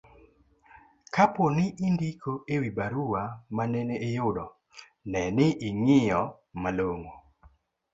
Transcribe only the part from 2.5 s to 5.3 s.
e wi barua manene iyudo, ne